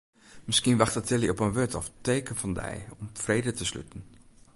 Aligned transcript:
Miskien 0.45 0.77
wachtet 0.77 1.05
Tilly 1.07 1.29
op 1.29 1.39
in 1.39 1.51
wurd 1.57 1.75
of 1.79 1.91
teken 2.07 2.37
fan 2.41 2.53
dy 2.61 2.73
om 2.99 3.05
frede 3.23 3.51
te 3.57 3.65
sluten. 3.71 4.01